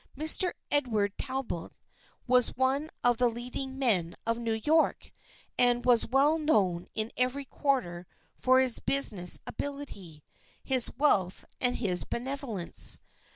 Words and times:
Mr. 0.17 0.51
Edward 0.71 1.15
Tal 1.19 1.43
bot 1.43 1.73
was 2.25 2.57
one 2.57 2.89
of 3.03 3.17
the 3.17 3.29
leading 3.29 3.77
men 3.77 4.15
of 4.25 4.35
New 4.39 4.59
York, 4.65 5.11
and 5.59 5.85
was 5.85 6.07
well 6.07 6.39
known 6.39 6.87
in 6.95 7.11
every 7.17 7.45
quarter 7.45 8.07
for 8.35 8.59
his 8.59 8.79
business 8.79 9.37
ability, 9.45 10.23
his 10.63 10.89
wealth 10.97 11.45
and 11.59 11.75
his 11.75 12.03
benevolence. 12.03 12.99